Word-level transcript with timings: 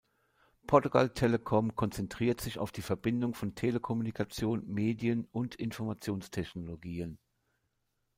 Portugal 0.65 1.09
Telecom 1.13 1.75
konzentriert 1.75 2.41
sich 2.41 2.57
auf 2.57 2.71
die 2.71 2.81
Verbindung 2.81 3.35
von 3.35 3.53
Telekommunikation, 3.53 4.65
Medien 4.67 5.25
und 5.31 5.53
Informationstechnologien. 5.53 7.19